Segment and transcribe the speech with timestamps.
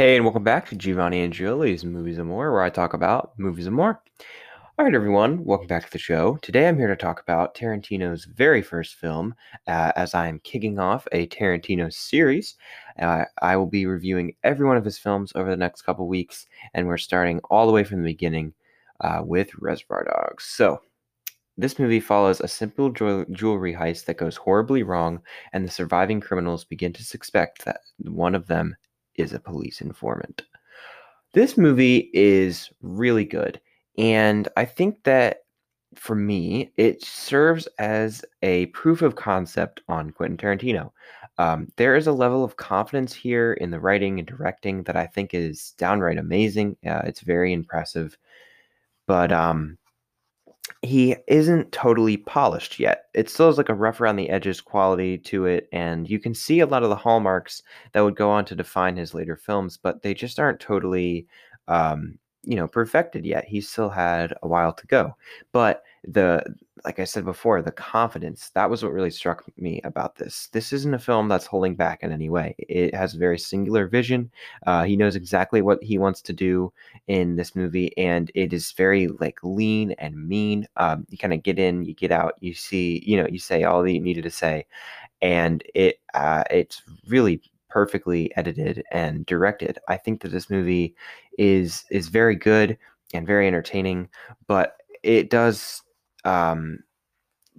[0.00, 3.38] Hey, and welcome back to Giovanni and Julie's Movies and More, where I talk about
[3.38, 4.02] movies and more.
[4.78, 6.38] All right, everyone, welcome back to the show.
[6.40, 9.34] Today I'm here to talk about Tarantino's very first film,
[9.66, 12.56] uh, as I am kicking off a Tarantino series.
[12.98, 16.46] Uh, I will be reviewing every one of his films over the next couple weeks,
[16.72, 18.54] and we're starting all the way from the beginning
[19.02, 20.44] uh, with Reservoir Dogs.
[20.44, 20.80] So,
[21.58, 25.20] this movie follows a simple jewelry heist that goes horribly wrong,
[25.52, 28.74] and the surviving criminals begin to suspect that one of them
[29.20, 30.42] is a police informant.
[31.32, 33.60] This movie is really good.
[33.98, 35.44] And I think that
[35.94, 40.92] for me, it serves as a proof of concept on Quentin Tarantino.
[41.38, 45.06] Um, there is a level of confidence here in the writing and directing that I
[45.06, 46.76] think is downright amazing.
[46.86, 48.16] Uh, it's very impressive.
[49.06, 49.78] But um,
[50.82, 53.06] he isn't totally polished yet.
[53.14, 56.34] It still has like a rough around the edges quality to it, and you can
[56.34, 59.76] see a lot of the hallmarks that would go on to define his later films,
[59.76, 61.26] but they just aren't totally
[61.68, 65.14] um, you know perfected yet he still had a while to go
[65.52, 66.42] but the
[66.84, 70.48] like i said before the confidence that was what really struck me about this.
[70.52, 72.54] This isn't a film that's holding back in any way.
[72.58, 74.30] It has a very singular vision.
[74.66, 76.72] Uh, he knows exactly what he wants to do
[77.06, 80.66] in this movie and it is very like lean and mean.
[80.76, 83.64] Um, you kind of get in you get out you see you know you say
[83.64, 84.66] all that you needed to say
[85.22, 89.78] and it uh, it's really perfectly edited and directed.
[89.88, 90.94] I think that this movie
[91.38, 92.76] is is very good
[93.14, 94.08] and very entertaining,
[94.46, 95.82] but it does
[96.24, 96.80] um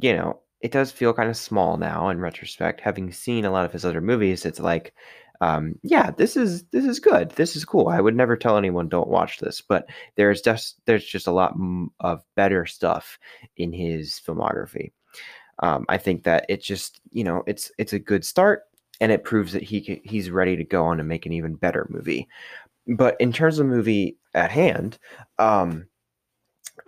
[0.00, 2.80] you know, it does feel kind of small now in retrospect.
[2.80, 4.94] Having seen a lot of his other movies, it's like
[5.40, 7.30] um, yeah, this is this is good.
[7.32, 7.88] This is cool.
[7.88, 11.54] I would never tell anyone don't watch this, but there's just there's just a lot
[12.00, 13.18] of better stuff
[13.56, 14.90] in his filmography.
[15.60, 18.64] Um, I think that it just you know it's it's a good start
[19.00, 21.86] and it proves that he he's ready to go on and make an even better
[21.88, 22.28] movie.
[22.88, 24.98] But in terms of movie at hand,
[25.38, 25.86] um,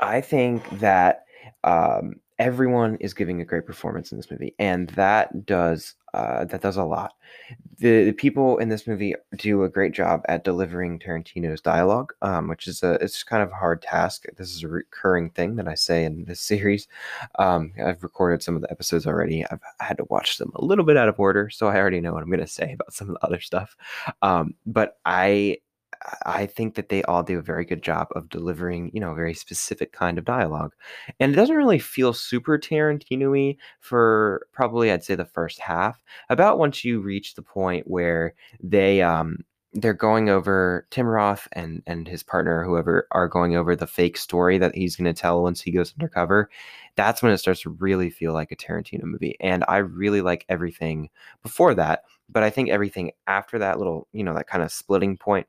[0.00, 1.24] I think that
[1.64, 6.62] um, everyone is giving a great performance in this movie, and that does uh, that
[6.62, 7.12] does a lot.
[7.78, 12.48] The, the, people in this movie do a great job at delivering Tarantino's dialogue, um,
[12.48, 14.24] which is a it's kind of a hard task.
[14.36, 16.88] This is a recurring thing that I say in this series.
[17.38, 19.44] Um, I've recorded some of the episodes already.
[19.50, 22.14] I've had to watch them a little bit out of order, so I already know
[22.14, 23.76] what I'm going to say about some of the other stuff.
[24.22, 25.58] Um, but I
[26.26, 29.16] I think that they all do a very good job of delivering, you know, a
[29.16, 30.74] very specific kind of dialogue.
[31.20, 36.00] And it doesn't really feel super Tarantino-y for probably I'd say the first half.
[36.28, 39.44] About once you reach the point where they um
[39.74, 44.16] they're going over Tim Roth and and his partner, whoever, are going over the fake
[44.16, 46.50] story that he's going to tell once he goes undercover.
[46.96, 50.44] That's when it starts to really feel like a Tarantino movie, and I really like
[50.48, 51.10] everything
[51.42, 52.04] before that.
[52.30, 55.46] But I think everything after that little, you know, that kind of splitting point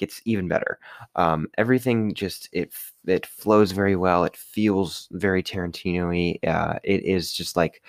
[0.00, 0.80] gets even better.
[1.14, 2.72] Um, everything just it
[3.06, 4.24] it flows very well.
[4.24, 6.38] It feels very Tarantino-y.
[6.48, 7.82] Uh, it is just like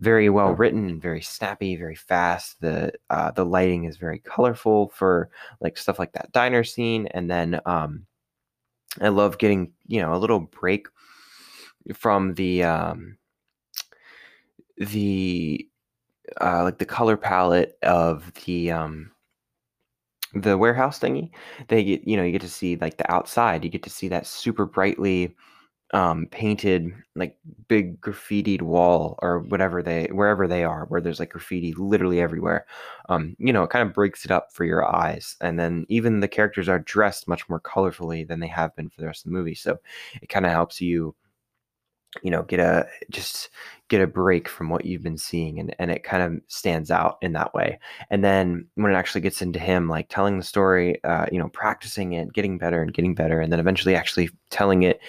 [0.00, 2.60] very well written and very snappy, very fast.
[2.60, 5.30] The uh, the lighting is very colorful for
[5.60, 8.06] like stuff like that diner scene, and then um,
[9.00, 10.86] I love getting you know a little break
[11.94, 13.18] from the um,
[14.76, 15.68] the
[16.40, 19.10] uh, like the color palette of the um,
[20.34, 21.30] the warehouse thingy,
[21.68, 23.64] they get you know you get to see like the outside.
[23.64, 25.34] You get to see that super brightly
[25.92, 27.36] um, painted like
[27.68, 32.66] big graffitied wall or whatever they wherever they are where there's like graffiti literally everywhere
[33.10, 36.18] um, you know it kind of breaks it up for your eyes and then even
[36.18, 39.30] the characters are dressed much more colorfully than they have been for the rest of
[39.30, 39.78] the movie so
[40.20, 41.14] it kind of helps you
[42.22, 43.50] you know get a just
[43.88, 47.18] get a break from what you've been seeing and, and it kind of stands out
[47.20, 47.78] in that way.
[48.08, 51.48] And then when it actually gets into him like telling the story uh, you know
[51.50, 55.00] practicing it getting better and getting better and then eventually actually telling it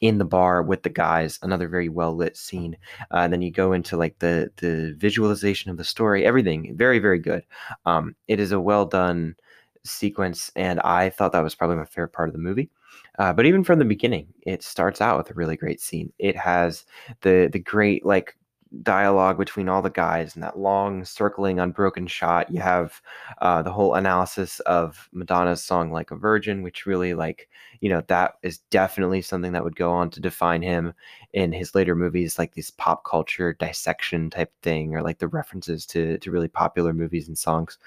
[0.00, 2.76] in the bar with the guys another very well lit scene
[3.12, 6.98] uh, and then you go into like the the visualization of the story everything very
[6.98, 7.44] very good.
[7.86, 9.36] Um, it is a well done
[9.84, 12.70] sequence and i thought that was probably my favorite part of the movie
[13.18, 16.12] uh, but even from the beginning, it starts out with a really great scene.
[16.18, 16.84] It has
[17.20, 18.36] the the great like
[18.82, 23.00] dialogue between all the guys and that long circling unbroken shot you have
[23.40, 27.48] uh, the whole analysis of madonna's song like a virgin which really like
[27.80, 30.92] you know that is definitely something that would go on to define him
[31.34, 35.86] in his later movies like these pop culture dissection type thing or like the references
[35.86, 37.78] to to really popular movies and songs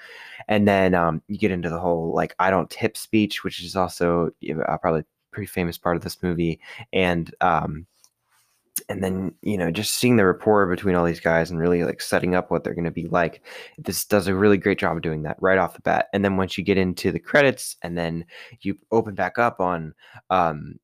[0.48, 3.76] and then um, you get into the whole like i don't tip speech which is
[3.76, 5.04] also know, probably
[5.38, 6.58] pretty famous part of this movie
[6.92, 7.86] and um,
[8.88, 12.00] and then you know just seeing the rapport between all these guys and really like
[12.00, 13.40] setting up what they're going to be like
[13.78, 16.08] this does a really great job of doing that right off the bat.
[16.12, 18.24] And then once you get into the credits and then
[18.62, 19.94] you open back up on
[20.30, 20.80] um,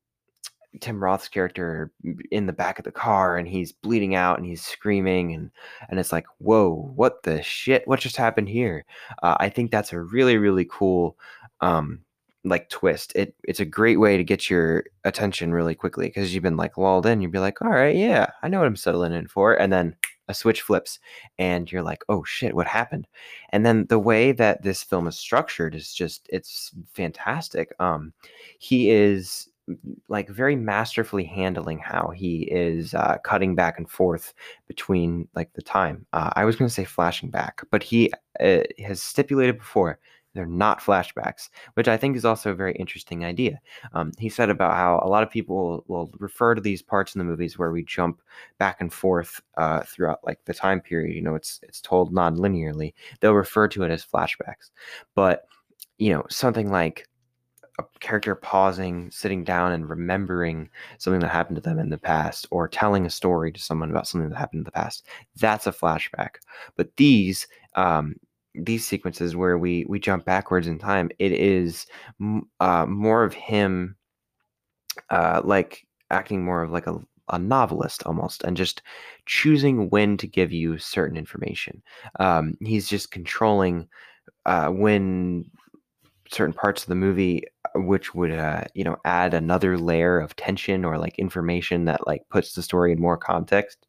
[0.79, 1.91] Tim Roth's character
[2.31, 5.51] in the back of the car and he's bleeding out and he's screaming and
[5.89, 7.85] and it's like whoa what the shit?
[7.89, 8.85] What just happened here?
[9.21, 11.17] Uh, I think that's a really really cool
[11.59, 12.04] um,
[12.45, 13.11] like twist.
[13.15, 16.77] It it's a great way to get your attention really quickly because you've been like
[16.77, 17.21] lulled in.
[17.21, 19.95] You'd be like, all right, yeah, I know what I'm settling in for, and then
[20.27, 20.99] a switch flips,
[21.37, 23.07] and you're like, oh shit, what happened?
[23.49, 27.73] And then the way that this film is structured is just it's fantastic.
[27.79, 28.13] Um,
[28.59, 29.49] he is
[30.07, 34.33] like very masterfully handling how he is uh, cutting back and forth
[34.67, 36.05] between like the time.
[36.13, 39.99] Uh, I was going to say flashing back, but he uh, has stipulated before
[40.35, 43.59] they're not flashbacks, which I think is also a very interesting idea.
[43.93, 47.19] Um, he said about how a lot of people will, refer to these parts in
[47.19, 48.21] the movies where we jump
[48.59, 51.15] back and forth uh, throughout like the time period.
[51.15, 52.93] You know, it's it's told non-linearly.
[53.19, 54.69] They'll refer to it as flashbacks,
[55.15, 55.45] but
[55.97, 57.07] you know, something like
[57.79, 62.47] a character pausing, sitting down, and remembering something that happened to them in the past,
[62.51, 65.05] or telling a story to someone about something that happened in the past.
[65.37, 66.35] That's a flashback.
[66.75, 68.15] But these, um,
[68.57, 71.85] these sequences where we we jump backwards in time, it is
[72.59, 73.95] uh, more of him,
[75.09, 76.99] uh, like acting more of like a
[77.29, 78.81] a novelist almost, and just
[79.25, 81.81] choosing when to give you certain information.
[82.19, 83.87] Um, he's just controlling
[84.45, 85.49] uh, when
[86.31, 87.43] certain parts of the movie
[87.75, 92.05] uh, which would uh, you know add another layer of tension or like information that
[92.07, 93.85] like puts the story in more context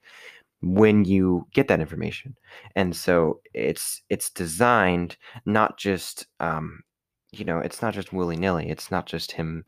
[0.75, 2.37] when you get that information.
[2.75, 6.83] And so it's it's designed not just um
[7.33, 9.65] you know it's not just willy-nilly it's not just him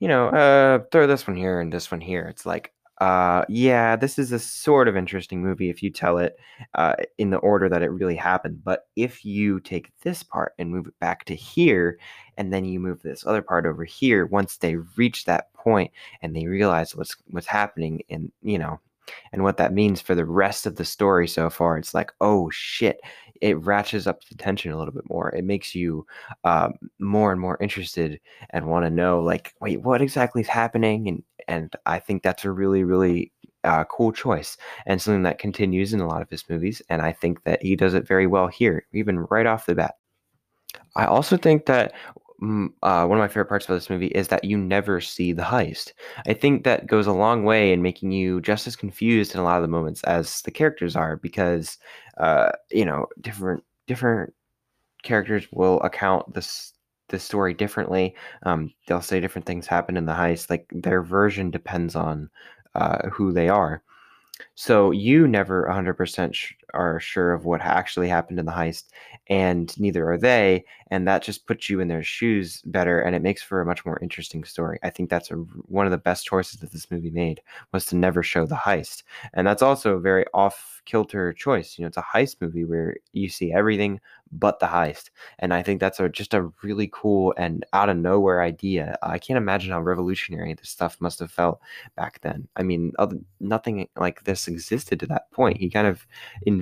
[0.00, 2.26] you know uh throw this one here and this one here.
[2.28, 6.36] It's like uh yeah this is a sort of interesting movie if you tell it
[6.74, 10.70] uh in the order that it really happened but if you take this part and
[10.70, 11.98] move it back to here
[12.36, 15.90] and then you move this other part over here once they reach that point
[16.20, 18.78] and they realize what's what's happening and you know
[19.32, 21.78] and what that means for the rest of the story so far.
[21.78, 23.00] It's like, oh shit,
[23.40, 25.30] it ratchets up the tension a little bit more.
[25.30, 26.06] It makes you
[26.44, 28.20] um, more and more interested
[28.50, 31.08] and want to know, like, wait, what exactly is happening?
[31.08, 33.32] And and I think that's a really, really
[33.64, 34.56] uh, cool choice
[34.86, 36.82] and something that continues in a lot of his movies.
[36.88, 39.94] And I think that he does it very well here, even right off the bat.
[40.96, 41.92] I also think that
[42.42, 45.42] uh, one of my favorite parts about this movie is that you never see the
[45.42, 45.92] heist.
[46.26, 49.44] I think that goes a long way in making you just as confused in a
[49.44, 51.78] lot of the moments as the characters are, because
[52.18, 54.34] uh, you know different different
[55.02, 56.72] characters will account this
[57.08, 58.14] the story differently.
[58.44, 60.50] Um, they'll say different things happen in the heist.
[60.50, 62.30] Like their version depends on
[62.74, 63.82] uh, who they are.
[64.54, 68.84] So you never 100% sh- are sure of what actually happened in the heist,
[69.28, 70.64] and neither are they.
[70.88, 73.84] And that just puts you in their shoes better, and it makes for a much
[73.86, 74.78] more interesting story.
[74.82, 77.40] I think that's a, one of the best choices that this movie made
[77.72, 79.02] was to never show the heist,
[79.34, 81.78] and that's also a very off kilter choice.
[81.78, 84.00] You know, it's a heist movie where you see everything
[84.32, 87.96] but the heist, and I think that's a, just a really cool and out of
[87.96, 88.98] nowhere idea.
[89.02, 91.60] I can't imagine how revolutionary this stuff must have felt
[91.96, 92.48] back then.
[92.56, 95.58] I mean, other, nothing like this existed to that point.
[95.58, 96.06] He kind of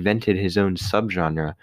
[0.01, 1.53] invented his own subgenre,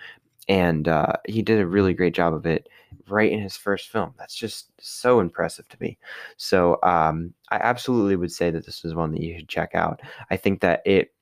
[0.48, 2.68] and uh, he did a really great job of it
[3.08, 4.14] right in his first film.
[4.16, 5.98] That's just so impressive to me.
[6.36, 10.00] So um, I absolutely would say that this is one that you should check out.
[10.30, 11.12] I think that it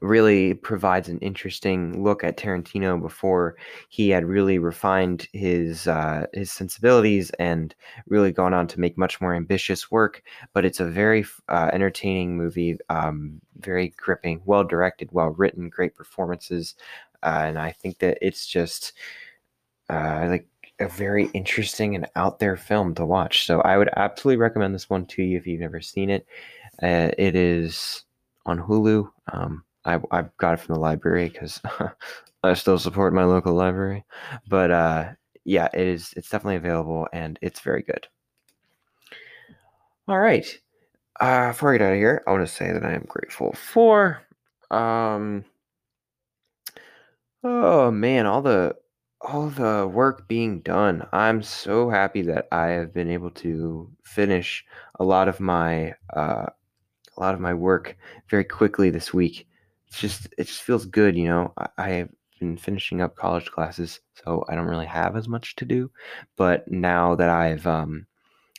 [0.00, 3.56] really provides an interesting look at Tarantino before
[3.88, 7.74] he had really refined his uh, his sensibilities and
[8.06, 10.22] really gone on to make much more ambitious work.
[10.52, 15.94] But it's a very uh, entertaining movie, um, very gripping, well directed, well written, great
[15.94, 16.74] performances,
[17.22, 18.92] uh, and I think that it's just
[19.88, 23.46] uh, like a very interesting and out there film to watch.
[23.46, 26.26] So I would absolutely recommend this one to you if you've never seen it.
[26.82, 28.04] Uh, it is
[28.44, 29.10] on Hulu.
[29.32, 31.60] Um, I, I got it from the library because
[32.42, 34.04] I still support my local library.
[34.48, 35.08] But uh,
[35.44, 36.12] yeah, it is.
[36.16, 38.06] It's definitely available and it's very good.
[40.08, 40.46] All right.
[41.18, 43.52] Uh, before I get out of here, I want to say that I am grateful
[43.54, 44.22] for,
[44.70, 45.44] um,
[47.42, 48.76] oh man, all the
[49.22, 51.06] all the work being done.
[51.12, 54.64] I'm so happy that I have been able to finish
[55.00, 56.46] a lot of my uh,
[57.16, 57.96] a lot of my work
[58.28, 59.48] very quickly this week
[59.98, 61.52] just it just feels good, you know.
[61.58, 62.10] I, I have
[62.40, 65.90] been finishing up college classes, so I don't really have as much to do.
[66.36, 68.06] But now that I've um,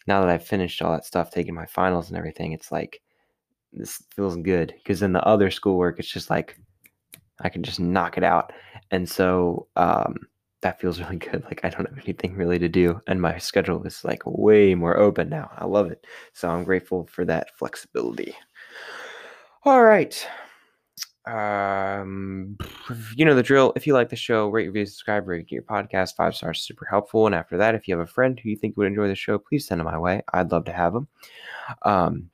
[0.07, 3.01] now that I've finished all that stuff, taking my finals and everything, it's like
[3.73, 6.57] this feels good because in the other schoolwork, it's just like
[7.41, 8.53] I can just knock it out.
[8.91, 10.17] And so um,
[10.61, 11.43] that feels really good.
[11.45, 14.97] Like I don't have anything really to do, and my schedule is like way more
[14.97, 15.51] open now.
[15.57, 16.05] I love it.
[16.33, 18.35] So I'm grateful for that flexibility.
[19.63, 20.25] All right.
[21.27, 22.57] Um,
[23.17, 23.73] you know the drill.
[23.75, 26.15] If you like the show, rate, review, subscribe, rate get your podcast.
[26.15, 27.25] Five stars, super helpful.
[27.25, 29.37] And after that, if you have a friend who you think would enjoy the show,
[29.37, 30.21] please send them my way.
[30.33, 31.07] I'd love to have them.
[31.83, 32.29] Um,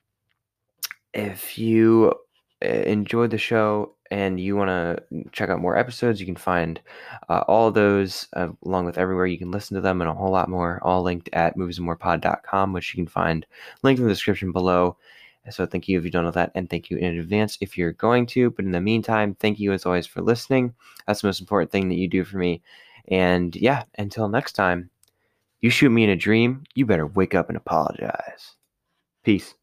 [1.13, 2.13] if you
[2.62, 6.79] eh, enjoyed the show and you want to check out more episodes, you can find
[7.29, 10.31] uh, all those uh, along with everywhere you can listen to them and a whole
[10.31, 13.45] lot more, all linked at moviesandmorepod.com, which you can find
[13.81, 14.97] linked in the description below.
[15.50, 17.91] So thank you if you've done all that, and thank you in advance if you're
[17.91, 18.51] going to.
[18.51, 20.73] But in the meantime, thank you as always for listening.
[21.05, 22.62] That's the most important thing that you do for me.
[23.09, 24.89] And yeah, until next time,
[25.62, 28.55] you shoot me in a dream, you better wake up and apologize.
[29.23, 29.55] Peace.